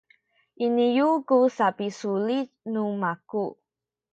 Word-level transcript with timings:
iniyu 0.65 1.07
ku 1.27 1.37
sapisulit 1.57 2.49
nu 2.71 2.83
maku 3.01 3.45